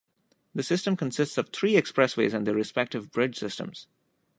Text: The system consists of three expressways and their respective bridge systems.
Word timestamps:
The 0.55 0.63
system 0.63 0.97
consists 0.97 1.37
of 1.37 1.49
three 1.49 1.73
expressways 1.75 2.33
and 2.33 2.47
their 2.47 2.55
respective 2.55 3.11
bridge 3.11 3.37
systems. 3.37 3.85